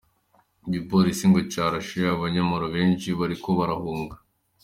Igipolisi 0.67 1.23
ngo 1.29 1.39
carashe 1.51 2.01
abanyororo 2.15 2.65
benshi 2.75 3.03
igihe 3.05 3.17
bariko 3.19 3.49
barahunga. 3.59 4.15